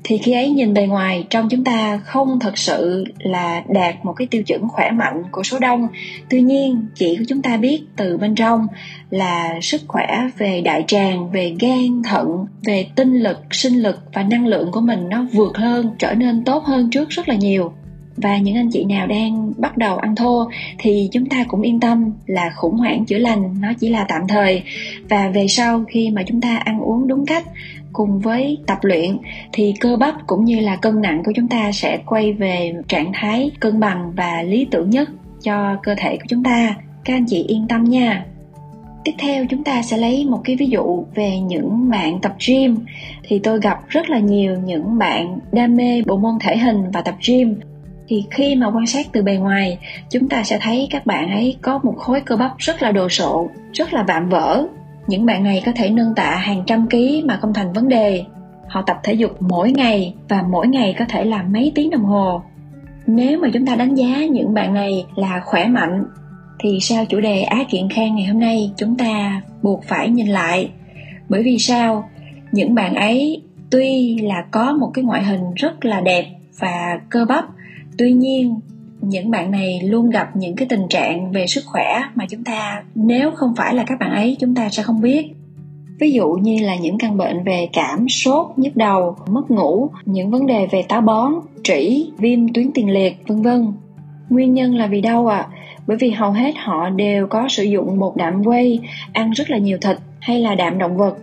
thì 0.04 0.18
khi 0.18 0.32
ấy 0.32 0.50
nhìn 0.50 0.74
bề 0.74 0.86
ngoài 0.86 1.26
trong 1.30 1.48
chúng 1.48 1.64
ta 1.64 2.00
không 2.04 2.38
thật 2.40 2.58
sự 2.58 3.04
là 3.18 3.62
đạt 3.68 4.04
một 4.04 4.12
cái 4.12 4.26
tiêu 4.30 4.42
chuẩn 4.42 4.68
khỏe 4.68 4.90
mạnh 4.90 5.22
của 5.30 5.42
số 5.42 5.58
đông. 5.58 5.88
Tuy 6.30 6.40
nhiên, 6.40 6.86
chỉ 6.94 7.16
của 7.16 7.24
chúng 7.28 7.42
ta 7.42 7.56
biết 7.56 7.82
từ 7.96 8.16
bên 8.16 8.34
trong 8.34 8.66
là 9.10 9.60
sức 9.62 9.80
khỏe 9.88 10.28
về 10.38 10.60
đại 10.60 10.84
tràng, 10.86 11.30
về 11.30 11.54
gan 11.60 12.02
thận, 12.04 12.46
về 12.64 12.86
tinh 12.96 13.18
lực, 13.18 13.38
sinh 13.50 13.74
lực 13.74 13.98
và 14.12 14.22
năng 14.22 14.46
lượng 14.46 14.72
của 14.72 14.80
mình 14.80 15.08
nó 15.08 15.26
vượt 15.32 15.56
hơn, 15.56 15.90
trở 15.98 16.14
nên 16.14 16.44
tốt 16.44 16.64
hơn 16.64 16.90
trước 16.90 17.08
rất 17.08 17.28
là 17.28 17.34
nhiều. 17.34 17.72
Và 18.16 18.38
những 18.38 18.56
anh 18.56 18.70
chị 18.70 18.84
nào 18.84 19.06
đang 19.06 19.52
bắt 19.56 19.76
đầu 19.76 19.96
ăn 19.96 20.16
thô 20.16 20.50
thì 20.78 21.08
chúng 21.12 21.26
ta 21.26 21.44
cũng 21.48 21.62
yên 21.62 21.80
tâm 21.80 22.12
là 22.26 22.52
khủng 22.56 22.76
hoảng 22.76 23.04
chữa 23.04 23.18
lành 23.18 23.60
nó 23.60 23.72
chỉ 23.80 23.88
là 23.88 24.04
tạm 24.08 24.22
thời. 24.28 24.62
Và 25.08 25.28
về 25.28 25.46
sau 25.48 25.84
khi 25.88 26.10
mà 26.10 26.22
chúng 26.26 26.40
ta 26.40 26.56
ăn 26.56 26.80
uống 26.80 27.08
đúng 27.08 27.26
cách 27.26 27.44
cùng 27.92 28.20
với 28.20 28.58
tập 28.66 28.78
luyện, 28.82 29.18
thì 29.52 29.74
cơ 29.80 29.96
bắp 29.96 30.14
cũng 30.26 30.44
như 30.44 30.60
là 30.60 30.76
cân 30.76 31.02
nặng 31.02 31.22
của 31.24 31.32
chúng 31.36 31.48
ta 31.48 31.72
sẽ 31.72 31.98
quay 32.06 32.32
về 32.32 32.72
trạng 32.88 33.12
thái 33.14 33.50
cân 33.60 33.80
bằng 33.80 34.12
và 34.16 34.42
lý 34.42 34.66
tưởng 34.70 34.90
nhất 34.90 35.10
cho 35.42 35.76
cơ 35.82 35.94
thể 35.98 36.16
của 36.16 36.26
chúng 36.28 36.42
ta. 36.42 36.74
Các 37.04 37.14
anh 37.14 37.26
chị 37.26 37.44
yên 37.48 37.66
tâm 37.68 37.84
nha. 37.84 38.26
Tiếp 39.04 39.12
theo, 39.18 39.46
chúng 39.50 39.64
ta 39.64 39.82
sẽ 39.82 39.96
lấy 39.96 40.24
một 40.24 40.40
cái 40.44 40.56
ví 40.56 40.66
dụ 40.66 41.04
về 41.14 41.38
những 41.38 41.90
bạn 41.90 42.20
tập 42.20 42.34
gym. 42.46 42.76
Thì 43.22 43.38
tôi 43.38 43.60
gặp 43.60 43.78
rất 43.88 44.10
là 44.10 44.18
nhiều 44.18 44.56
những 44.64 44.98
bạn 44.98 45.38
đam 45.52 45.76
mê 45.76 46.02
bộ 46.06 46.16
môn 46.16 46.34
thể 46.40 46.56
hình 46.56 46.90
và 46.92 47.00
tập 47.00 47.14
gym. 47.28 47.60
Thì 48.08 48.24
khi 48.30 48.56
mà 48.56 48.66
quan 48.66 48.86
sát 48.86 49.06
từ 49.12 49.22
bề 49.22 49.36
ngoài, 49.36 49.78
chúng 50.10 50.28
ta 50.28 50.42
sẽ 50.42 50.58
thấy 50.60 50.88
các 50.90 51.06
bạn 51.06 51.30
ấy 51.30 51.56
có 51.62 51.80
một 51.82 51.94
khối 51.98 52.20
cơ 52.20 52.36
bắp 52.36 52.58
rất 52.58 52.82
là 52.82 52.92
đồ 52.92 53.08
sộ, 53.08 53.48
rất 53.72 53.92
là 53.92 54.02
vạm 54.02 54.28
vỡ 54.28 54.66
những 55.12 55.26
bạn 55.26 55.44
này 55.44 55.62
có 55.66 55.72
thể 55.76 55.90
nâng 55.90 56.14
tạ 56.14 56.36
hàng 56.36 56.62
trăm 56.66 56.86
ký 56.86 57.22
mà 57.26 57.36
không 57.36 57.54
thành 57.54 57.72
vấn 57.72 57.88
đề. 57.88 58.24
Họ 58.68 58.82
tập 58.86 58.96
thể 59.04 59.12
dục 59.12 59.42
mỗi 59.42 59.72
ngày 59.72 60.14
và 60.28 60.42
mỗi 60.42 60.68
ngày 60.68 60.94
có 60.98 61.04
thể 61.08 61.24
làm 61.24 61.52
mấy 61.52 61.72
tiếng 61.74 61.90
đồng 61.90 62.04
hồ. 62.04 62.42
Nếu 63.06 63.38
mà 63.38 63.48
chúng 63.52 63.66
ta 63.66 63.76
đánh 63.76 63.94
giá 63.94 64.26
những 64.26 64.54
bạn 64.54 64.74
này 64.74 65.06
là 65.16 65.42
khỏe 65.44 65.68
mạnh, 65.68 66.04
thì 66.58 66.78
sau 66.80 67.04
chủ 67.04 67.20
đề 67.20 67.42
á 67.42 67.64
kiện 67.70 67.88
khang 67.88 68.14
ngày 68.14 68.26
hôm 68.26 68.40
nay 68.40 68.72
chúng 68.76 68.96
ta 68.96 69.42
buộc 69.62 69.84
phải 69.84 70.08
nhìn 70.08 70.26
lại. 70.26 70.70
Bởi 71.28 71.42
vì 71.42 71.58
sao? 71.58 72.08
Những 72.52 72.74
bạn 72.74 72.94
ấy 72.94 73.42
tuy 73.70 74.18
là 74.18 74.44
có 74.50 74.72
một 74.72 74.90
cái 74.94 75.04
ngoại 75.04 75.24
hình 75.24 75.54
rất 75.56 75.84
là 75.84 76.00
đẹp 76.00 76.26
và 76.58 77.00
cơ 77.10 77.24
bắp, 77.24 77.44
tuy 77.98 78.12
nhiên 78.12 78.60
những 79.02 79.30
bạn 79.30 79.50
này 79.50 79.80
luôn 79.82 80.10
gặp 80.10 80.36
những 80.36 80.56
cái 80.56 80.68
tình 80.68 80.88
trạng 80.88 81.32
về 81.32 81.46
sức 81.46 81.64
khỏe 81.66 82.02
mà 82.14 82.26
chúng 82.30 82.44
ta, 82.44 82.82
nếu 82.94 83.30
không 83.30 83.54
phải 83.56 83.74
là 83.74 83.84
các 83.86 83.98
bạn 83.98 84.10
ấy, 84.10 84.36
chúng 84.40 84.54
ta 84.54 84.68
sẽ 84.70 84.82
không 84.82 85.00
biết. 85.00 85.26
Ví 86.00 86.12
dụ 86.12 86.28
như 86.28 86.58
là 86.60 86.76
những 86.76 86.98
căn 86.98 87.16
bệnh 87.16 87.44
về 87.44 87.68
cảm, 87.72 88.08
sốt, 88.08 88.46
nhức 88.56 88.76
đầu, 88.76 89.16
mất 89.26 89.50
ngủ, 89.50 89.90
những 90.04 90.30
vấn 90.30 90.46
đề 90.46 90.66
về 90.66 90.82
táo 90.82 91.00
bón, 91.00 91.32
trĩ, 91.64 92.10
viêm 92.18 92.52
tuyến 92.52 92.70
tiền 92.74 92.90
liệt, 92.90 93.16
vân 93.26 93.42
vân. 93.42 93.72
Nguyên 94.30 94.54
nhân 94.54 94.74
là 94.74 94.86
vì 94.86 95.00
đâu 95.00 95.26
ạ? 95.26 95.38
À? 95.38 95.48
bởi 95.86 95.96
vì 95.96 96.10
hầu 96.10 96.32
hết 96.32 96.54
họ 96.56 96.90
đều 96.90 97.26
có 97.26 97.48
sử 97.48 97.62
dụng 97.62 97.98
một 97.98 98.16
đạm 98.16 98.44
quay 98.44 98.78
ăn 99.12 99.30
rất 99.30 99.50
là 99.50 99.58
nhiều 99.58 99.78
thịt 99.80 99.96
hay 100.20 100.38
là 100.38 100.54
đạm 100.54 100.78
động 100.78 100.96
vật 100.96 101.16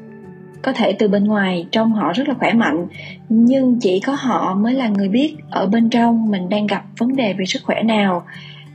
có 0.62 0.74
thể 0.74 0.94
từ 0.94 1.08
bên 1.08 1.24
ngoài 1.24 1.66
trông 1.72 1.92
họ 1.94 2.14
rất 2.14 2.28
là 2.28 2.34
khỏe 2.34 2.54
mạnh, 2.54 2.88
nhưng 3.30 3.80
chỉ 3.80 4.00
có 4.00 4.16
họ 4.20 4.56
mới 4.56 4.74
là 4.74 4.88
người 4.88 5.10
biết 5.10 5.36
ở 5.50 5.68
bên 5.68 5.90
trong 5.90 6.32
mình 6.32 6.50
đang 6.50 6.68
gặp 6.68 6.84
vấn 6.98 7.16
đề 7.16 7.34
về 7.34 7.46
sức 7.46 7.64
khỏe 7.64 7.84
nào. 7.84 8.24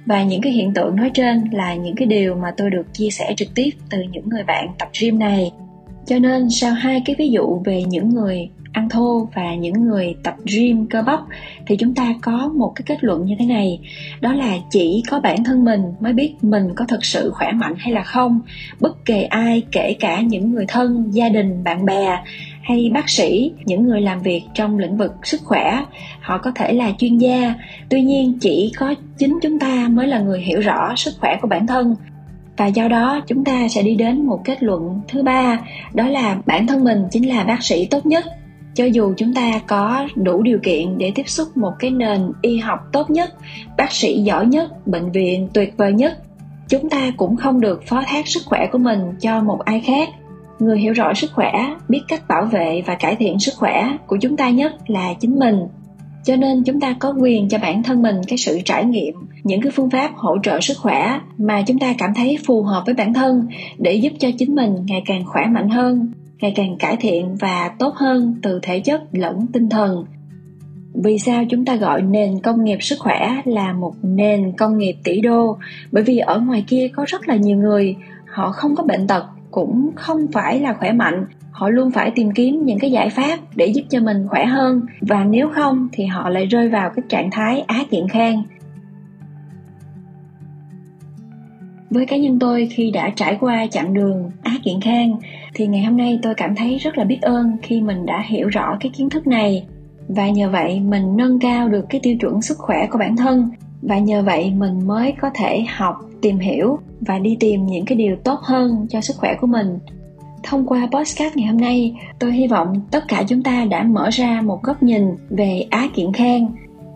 Và 0.06 0.22
những 0.22 0.40
cái 0.40 0.52
hiện 0.52 0.74
tượng 0.74 0.96
nói 0.96 1.10
trên 1.14 1.44
là 1.52 1.74
những 1.74 1.96
cái 1.96 2.06
điều 2.06 2.34
mà 2.34 2.54
tôi 2.56 2.70
được 2.70 2.94
chia 2.94 3.10
sẻ 3.10 3.34
trực 3.36 3.54
tiếp 3.54 3.70
từ 3.90 3.98
những 4.12 4.28
người 4.28 4.42
bạn 4.42 4.68
tập 4.78 4.88
gym 5.00 5.18
này. 5.18 5.52
Cho 6.06 6.18
nên 6.18 6.50
sau 6.50 6.72
hai 6.72 7.02
cái 7.04 7.16
ví 7.18 7.28
dụ 7.30 7.62
về 7.64 7.82
những 7.82 8.08
người 8.08 8.48
ăn 8.74 8.88
thô 8.88 9.28
và 9.34 9.54
những 9.54 9.84
người 9.84 10.14
tập 10.22 10.34
gym 10.52 10.86
cơ 10.86 11.02
bắp, 11.02 11.20
thì 11.66 11.76
chúng 11.76 11.94
ta 11.94 12.14
có 12.22 12.50
một 12.56 12.72
cái 12.74 12.82
kết 12.86 13.04
luận 13.04 13.24
như 13.24 13.34
thế 13.38 13.46
này. 13.46 13.80
Đó 14.20 14.32
là 14.32 14.56
chỉ 14.70 15.02
có 15.10 15.20
bản 15.20 15.44
thân 15.44 15.64
mình 15.64 15.80
mới 16.00 16.12
biết 16.12 16.34
mình 16.42 16.74
có 16.76 16.84
thực 16.88 17.04
sự 17.04 17.30
khỏe 17.34 17.52
mạnh 17.52 17.74
hay 17.78 17.92
là 17.92 18.02
không. 18.02 18.40
Bất 18.80 19.04
kể 19.04 19.22
ai, 19.22 19.62
kể 19.72 19.96
cả 20.00 20.20
những 20.20 20.52
người 20.52 20.64
thân, 20.68 21.10
gia 21.10 21.28
đình, 21.28 21.64
bạn 21.64 21.84
bè 21.86 22.18
hay 22.62 22.90
bác 22.94 23.10
sĩ, 23.10 23.52
những 23.64 23.84
người 23.84 24.00
làm 24.00 24.22
việc 24.22 24.42
trong 24.54 24.78
lĩnh 24.78 24.96
vực 24.96 25.12
sức 25.22 25.40
khỏe, 25.44 25.84
họ 26.20 26.38
có 26.38 26.50
thể 26.54 26.72
là 26.72 26.92
chuyên 26.98 27.18
gia. 27.18 27.54
Tuy 27.88 28.02
nhiên, 28.02 28.38
chỉ 28.40 28.72
có 28.78 28.94
chính 29.18 29.38
chúng 29.42 29.58
ta 29.58 29.88
mới 29.88 30.06
là 30.06 30.18
người 30.18 30.40
hiểu 30.40 30.60
rõ 30.60 30.94
sức 30.96 31.14
khỏe 31.20 31.38
của 31.42 31.48
bản 31.48 31.66
thân. 31.66 31.96
Và 32.56 32.66
do 32.66 32.88
đó, 32.88 33.20
chúng 33.26 33.44
ta 33.44 33.68
sẽ 33.68 33.82
đi 33.82 33.94
đến 33.94 34.26
một 34.26 34.40
kết 34.44 34.62
luận 34.62 35.00
thứ 35.08 35.22
ba, 35.22 35.58
đó 35.94 36.08
là 36.08 36.36
bản 36.46 36.66
thân 36.66 36.84
mình 36.84 37.04
chính 37.10 37.28
là 37.28 37.44
bác 37.44 37.62
sĩ 37.62 37.86
tốt 37.86 38.06
nhất 38.06 38.24
cho 38.74 38.84
dù 38.84 39.14
chúng 39.16 39.34
ta 39.34 39.60
có 39.66 40.06
đủ 40.14 40.42
điều 40.42 40.58
kiện 40.62 40.98
để 40.98 41.12
tiếp 41.14 41.28
xúc 41.28 41.56
một 41.56 41.72
cái 41.78 41.90
nền 41.90 42.32
y 42.42 42.58
học 42.58 42.80
tốt 42.92 43.10
nhất, 43.10 43.34
bác 43.76 43.92
sĩ 43.92 44.22
giỏi 44.22 44.46
nhất, 44.46 44.86
bệnh 44.86 45.12
viện 45.12 45.48
tuyệt 45.54 45.74
vời 45.76 45.92
nhất, 45.92 46.18
chúng 46.68 46.90
ta 46.90 47.12
cũng 47.16 47.36
không 47.36 47.60
được 47.60 47.86
phó 47.86 48.02
thác 48.06 48.28
sức 48.28 48.40
khỏe 48.46 48.66
của 48.72 48.78
mình 48.78 49.00
cho 49.20 49.40
một 49.40 49.58
ai 49.64 49.80
khác. 49.80 50.08
Người 50.58 50.78
hiểu 50.78 50.92
rõ 50.92 51.14
sức 51.14 51.30
khỏe, 51.34 51.74
biết 51.88 52.00
cách 52.08 52.28
bảo 52.28 52.44
vệ 52.44 52.82
và 52.86 52.94
cải 52.94 53.16
thiện 53.16 53.38
sức 53.38 53.54
khỏe 53.56 53.96
của 54.06 54.16
chúng 54.20 54.36
ta 54.36 54.50
nhất 54.50 54.72
là 54.86 55.14
chính 55.20 55.38
mình. 55.38 55.56
Cho 56.24 56.36
nên 56.36 56.62
chúng 56.64 56.80
ta 56.80 56.96
có 56.98 57.14
quyền 57.20 57.48
cho 57.48 57.58
bản 57.58 57.82
thân 57.82 58.02
mình 58.02 58.16
cái 58.28 58.38
sự 58.38 58.60
trải 58.64 58.84
nghiệm, 58.84 59.14
những 59.44 59.60
cái 59.60 59.72
phương 59.74 59.90
pháp 59.90 60.10
hỗ 60.16 60.38
trợ 60.42 60.60
sức 60.60 60.78
khỏe 60.78 61.20
mà 61.38 61.62
chúng 61.62 61.78
ta 61.78 61.94
cảm 61.98 62.14
thấy 62.14 62.38
phù 62.46 62.62
hợp 62.62 62.82
với 62.86 62.94
bản 62.94 63.14
thân 63.14 63.46
để 63.78 63.94
giúp 63.94 64.12
cho 64.18 64.28
chính 64.38 64.54
mình 64.54 64.76
ngày 64.86 65.02
càng 65.06 65.24
khỏe 65.26 65.46
mạnh 65.46 65.68
hơn 65.68 66.12
ngày 66.44 66.52
càng 66.56 66.76
cải 66.76 66.96
thiện 66.96 67.36
và 67.36 67.70
tốt 67.78 67.94
hơn 67.94 68.34
từ 68.42 68.60
thể 68.62 68.80
chất 68.80 69.02
lẫn 69.12 69.46
tinh 69.52 69.68
thần. 69.68 70.04
Vì 70.94 71.18
sao 71.18 71.44
chúng 71.50 71.64
ta 71.64 71.76
gọi 71.76 72.02
nền 72.02 72.40
công 72.40 72.64
nghiệp 72.64 72.78
sức 72.80 72.96
khỏe 72.98 73.42
là 73.44 73.72
một 73.72 73.94
nền 74.02 74.52
công 74.52 74.78
nghiệp 74.78 74.96
tỷ 75.04 75.20
đô? 75.20 75.58
Bởi 75.92 76.04
vì 76.04 76.18
ở 76.18 76.40
ngoài 76.40 76.64
kia 76.66 76.88
có 76.88 77.04
rất 77.08 77.28
là 77.28 77.36
nhiều 77.36 77.56
người, 77.56 77.96
họ 78.26 78.50
không 78.50 78.76
có 78.76 78.82
bệnh 78.82 79.06
tật, 79.06 79.24
cũng 79.50 79.90
không 79.94 80.26
phải 80.32 80.60
là 80.60 80.72
khỏe 80.72 80.92
mạnh. 80.92 81.26
Họ 81.50 81.68
luôn 81.68 81.90
phải 81.90 82.10
tìm 82.14 82.30
kiếm 82.34 82.64
những 82.64 82.78
cái 82.78 82.90
giải 82.90 83.10
pháp 83.10 83.38
để 83.54 83.66
giúp 83.66 83.82
cho 83.88 84.00
mình 84.00 84.26
khỏe 84.28 84.44
hơn. 84.44 84.80
Và 85.00 85.24
nếu 85.24 85.48
không 85.54 85.88
thì 85.92 86.06
họ 86.06 86.28
lại 86.28 86.46
rơi 86.46 86.68
vào 86.68 86.90
cái 86.96 87.02
trạng 87.08 87.30
thái 87.30 87.60
á 87.60 87.84
kiện 87.90 88.08
khang 88.08 88.42
với 91.94 92.06
cá 92.06 92.16
nhân 92.16 92.38
tôi 92.38 92.68
khi 92.70 92.90
đã 92.90 93.10
trải 93.16 93.36
qua 93.40 93.66
chặng 93.70 93.94
đường 93.94 94.30
á 94.42 94.56
kiện 94.64 94.80
khang, 94.80 95.16
thì 95.54 95.66
ngày 95.66 95.82
hôm 95.82 95.96
nay 95.96 96.18
tôi 96.22 96.34
cảm 96.34 96.54
thấy 96.54 96.78
rất 96.78 96.98
là 96.98 97.04
biết 97.04 97.18
ơn 97.22 97.56
khi 97.62 97.80
mình 97.80 98.06
đã 98.06 98.24
hiểu 98.26 98.48
rõ 98.48 98.76
cái 98.80 98.92
kiến 98.96 99.10
thức 99.10 99.26
này. 99.26 99.66
Và 100.08 100.28
nhờ 100.28 100.50
vậy 100.50 100.80
mình 100.80 101.16
nâng 101.16 101.38
cao 101.38 101.68
được 101.68 101.86
cái 101.88 102.00
tiêu 102.04 102.16
chuẩn 102.20 102.42
sức 102.42 102.58
khỏe 102.58 102.86
của 102.90 102.98
bản 102.98 103.16
thân. 103.16 103.50
Và 103.82 103.98
nhờ 103.98 104.22
vậy 104.22 104.52
mình 104.56 104.86
mới 104.86 105.12
có 105.20 105.30
thể 105.34 105.64
học, 105.76 105.96
tìm 106.20 106.38
hiểu 106.38 106.78
và 107.00 107.18
đi 107.18 107.36
tìm 107.40 107.66
những 107.66 107.84
cái 107.84 107.96
điều 107.96 108.16
tốt 108.16 108.40
hơn 108.42 108.86
cho 108.90 109.00
sức 109.00 109.16
khỏe 109.16 109.34
của 109.40 109.46
mình. 109.46 109.78
Thông 110.42 110.66
qua 110.66 110.88
podcast 110.92 111.36
ngày 111.36 111.46
hôm 111.46 111.60
nay, 111.60 111.94
tôi 112.18 112.32
hy 112.32 112.46
vọng 112.46 112.80
tất 112.90 113.04
cả 113.08 113.24
chúng 113.28 113.42
ta 113.42 113.64
đã 113.64 113.82
mở 113.82 114.10
ra 114.12 114.40
một 114.40 114.62
góc 114.62 114.82
nhìn 114.82 115.02
về 115.30 115.66
á 115.70 115.88
kiện 115.94 116.12
khang. 116.12 116.46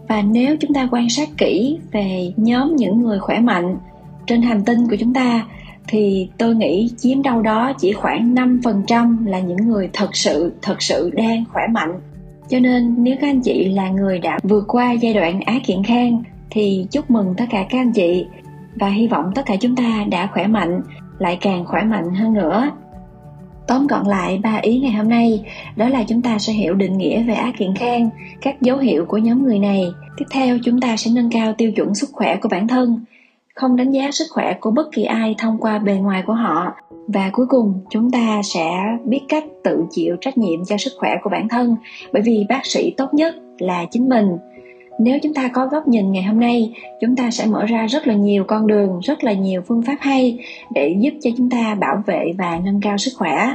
Và 0.09 0.23
nếu 0.23 0.57
chúng 0.57 0.75
ta 0.75 0.89
quan 0.91 1.09
sát 1.09 1.29
kỹ 1.39 1.79
về 1.93 2.33
nhóm 2.37 2.77
những 2.77 3.01
người 3.01 3.19
khỏe 3.19 3.41
mạnh 3.41 3.77
trên 4.29 4.43
hành 4.43 4.65
tinh 4.65 4.89
của 4.89 4.97
chúng 4.97 5.15
ta 5.15 5.47
thì 5.89 6.29
tôi 6.39 6.55
nghĩ 6.55 6.91
chiếm 6.97 7.23
đâu 7.23 7.43
đó 7.43 7.73
chỉ 7.79 7.93
khoảng 7.93 8.35
5% 8.35 9.27
là 9.27 9.39
những 9.41 9.69
người 9.69 9.91
thật 9.93 10.17
sự 10.17 10.53
thật 10.63 10.83
sự 10.83 11.11
đang 11.11 11.45
khỏe 11.53 11.63
mạnh. 11.73 12.01
Cho 12.49 12.59
nên 12.59 12.95
nếu 12.99 13.17
các 13.21 13.29
anh 13.29 13.41
chị 13.41 13.65
là 13.65 13.89
người 13.89 14.19
đã 14.19 14.39
vượt 14.43 14.65
qua 14.69 14.93
giai 14.93 15.15
đoạn 15.15 15.41
á 15.41 15.55
kiện 15.67 15.83
khang 15.83 16.23
thì 16.51 16.87
chúc 16.91 17.11
mừng 17.11 17.35
tất 17.37 17.45
cả 17.51 17.67
các 17.71 17.79
anh 17.79 17.93
chị 17.93 18.27
và 18.75 18.89
hy 18.89 19.07
vọng 19.07 19.33
tất 19.35 19.43
cả 19.47 19.57
chúng 19.57 19.77
ta 19.77 20.05
đã 20.11 20.29
khỏe 20.33 20.47
mạnh, 20.47 20.81
lại 21.19 21.39
càng 21.41 21.65
khỏe 21.65 21.83
mạnh 21.83 22.15
hơn 22.15 22.33
nữa. 22.33 22.71
Tóm 23.67 23.87
gọn 23.87 24.07
lại 24.07 24.39
ba 24.43 24.59
ý 24.63 24.79
ngày 24.79 24.93
hôm 24.93 25.09
nay 25.09 25.45
đó 25.77 25.89
là 25.89 26.05
chúng 26.09 26.23
ta 26.23 26.39
sẽ 26.39 26.53
hiểu 26.53 26.75
định 26.75 26.99
nghĩa 26.99 27.23
về 27.23 27.35
á 27.35 27.53
kiện 27.59 27.75
khang, 27.75 28.11
các 28.43 28.63
dấu 28.63 28.79
hiệu 28.79 29.05
của 29.05 29.19
nhóm 29.19 29.43
người 29.43 29.59
này. 29.59 29.85
Tiếp 30.17 30.25
theo 30.31 30.59
chúng 30.65 30.81
ta 30.81 30.97
sẽ 30.97 31.11
nâng 31.15 31.31
cao 31.31 31.53
tiêu 31.53 31.73
chuẩn 31.73 31.95
sức 31.95 32.11
khỏe 32.13 32.37
của 32.37 32.49
bản 32.49 32.69
thân 32.69 33.05
không 33.59 33.77
đánh 33.77 33.91
giá 33.91 34.11
sức 34.11 34.25
khỏe 34.31 34.55
của 34.61 34.71
bất 34.71 34.93
kỳ 34.93 35.05
ai 35.05 35.35
thông 35.39 35.59
qua 35.59 35.79
bề 35.79 35.95
ngoài 35.95 36.23
của 36.27 36.33
họ. 36.33 36.73
Và 37.07 37.31
cuối 37.33 37.47
cùng 37.47 37.81
chúng 37.91 38.11
ta 38.11 38.41
sẽ 38.45 38.71
biết 39.05 39.21
cách 39.29 39.45
tự 39.65 39.85
chịu 39.91 40.17
trách 40.21 40.39
nhiệm 40.39 40.65
cho 40.65 40.77
sức 40.77 40.93
khỏe 40.99 41.17
của 41.23 41.31
bản 41.31 41.49
thân 41.49 41.77
bởi 42.13 42.23
vì 42.23 42.47
bác 42.49 42.67
sĩ 42.67 42.95
tốt 42.97 43.15
nhất 43.15 43.35
là 43.59 43.85
chính 43.91 44.09
mình. 44.09 44.37
Nếu 45.01 45.19
chúng 45.23 45.35
ta 45.35 45.49
có 45.49 45.67
góc 45.67 45.89
nhìn 45.89 46.13
ngày 46.13 46.23
hôm 46.23 46.41
nay 46.41 46.73
chúng 47.01 47.17
ta 47.17 47.31
sẽ 47.31 47.47
mở 47.47 47.67
ra 47.67 47.87
rất 47.87 48.07
là 48.07 48.15
nhiều 48.15 48.45
con 48.45 48.67
đường 48.67 49.01
rất 49.01 49.25
là 49.25 49.33
nhiều 49.33 49.63
phương 49.69 49.83
pháp 49.83 49.97
hay 50.01 50.39
để 50.75 50.97
giúp 50.99 51.11
cho 51.21 51.31
chúng 51.37 51.51
ta 51.51 51.75
bảo 51.75 52.03
vệ 52.07 52.25
và 52.39 52.61
nâng 52.65 52.81
cao 52.81 52.99
sức 52.99 53.13
khỏe. 53.17 53.55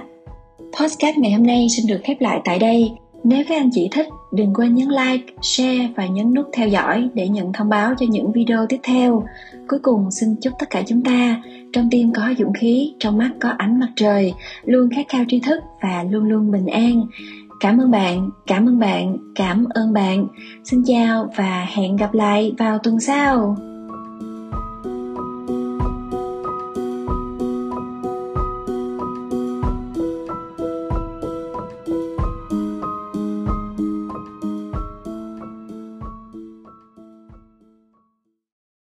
Podcast 0.80 1.18
ngày 1.18 1.32
hôm 1.32 1.48
nay 1.48 1.68
xin 1.70 1.88
được 1.88 2.02
khép 2.04 2.22
lại 2.22 2.42
tại 2.46 2.60
đây. 2.60 2.92
Nếu 3.24 3.44
các 3.50 3.58
anh 3.58 3.70
chị 3.74 3.90
thích, 3.92 4.08
đừng 4.34 4.54
quên 4.54 4.76
nhấn 4.76 4.88
like, 4.90 5.34
share 5.42 5.90
và 5.96 6.06
nhấn 6.06 6.34
nút 6.34 6.46
theo 6.54 6.68
dõi 6.68 7.10
để 7.14 7.28
nhận 7.28 7.54
thông 7.54 7.70
báo 7.70 7.94
cho 8.00 8.06
những 8.10 8.32
video 8.32 8.66
tiếp 8.70 8.80
theo. 8.84 9.24
Cuối 9.68 9.80
cùng 9.80 10.12
xin 10.12 10.36
chúc 10.42 10.54
tất 10.60 10.70
cả 10.70 10.84
chúng 10.88 11.04
ta 11.04 11.42
trong 11.74 11.90
tim 11.92 12.14
có 12.14 12.34
dũng 12.38 12.54
khí, 12.54 12.94
trong 13.00 13.18
mắt 13.18 13.30
có 13.40 13.50
ánh 13.58 13.80
mặt 13.80 13.90
trời, 13.96 14.34
luôn 14.64 14.90
khát 14.96 15.06
khao 15.10 15.24
tri 15.28 15.40
thức 15.40 15.60
và 15.82 16.04
luôn 16.04 16.24
luôn 16.24 16.52
bình 16.52 16.68
an. 16.68 17.08
Cảm 17.60 17.78
ơn 17.78 17.92
bạn, 17.92 18.30
cảm 18.48 18.66
ơn 18.70 18.80
bạn, 18.80 19.18
cảm 19.36 19.66
ơn 19.70 19.94
bạn. 19.94 20.28
Xin 20.64 20.84
chào 20.86 21.30
và 21.36 21.68
hẹn 21.70 21.96
gặp 21.96 22.14
lại 22.14 22.54
vào 22.58 22.78
tuần 22.78 23.00
sau. 23.00 23.58